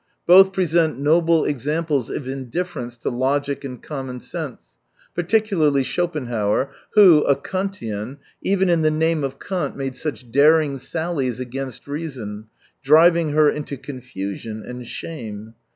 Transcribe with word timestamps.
Both 0.25 0.51
present 0.51 0.97
noble 0.97 1.45
examples 1.45 2.09
of 2.09 2.27
indifference 2.27 2.97
to 2.97 3.11
logic 3.11 3.63
and 3.63 3.83
common 3.83 4.19
sense: 4.19 4.79
particularly 5.13 5.83
Schopenhauer, 5.83 6.71
who, 6.95 7.21
a 7.25 7.35
Kantian, 7.35 8.17
even 8.41 8.67
in 8.67 8.81
the 8.81 8.89
name 8.89 9.23
of 9.23 9.39
Kant 9.39 9.77
made 9.77 9.95
such 9.95 10.31
daring 10.31 10.79
sallies 10.79 11.39
against 11.39 11.87
reason, 11.87 12.47
driving 12.81 13.33
her 13.33 13.47
into 13.47 13.77
confusion 13.77 14.63
and 14.63 14.87
shame. 14.87 15.53